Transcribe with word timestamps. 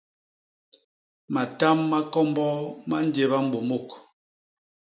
Matam 1.33 1.77
ma 1.91 1.99
komboo 2.13 2.57
ma 2.89 2.97
njéba 3.05 3.37
mbômôk. 3.45 3.87